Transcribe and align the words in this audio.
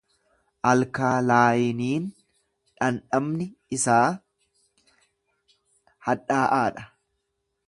Alkaalaayiniin 0.69 2.07
dhandhamni 2.07 3.49
isaa 3.79 4.03
hadhaa’aa 6.09 6.67
dha. 6.79 6.93